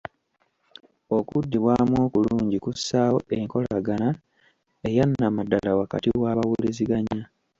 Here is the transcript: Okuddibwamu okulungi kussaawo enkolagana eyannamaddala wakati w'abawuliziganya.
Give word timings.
Okuddibwamu 1.17 1.95
okulungi 2.05 2.57
kussaawo 2.63 3.19
enkolagana 3.37 4.09
eyannamaddala 4.87 5.69
wakati 5.79 6.07
w'abawuliziganya. 6.21 7.21